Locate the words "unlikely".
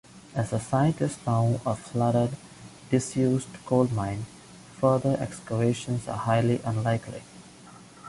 6.65-7.21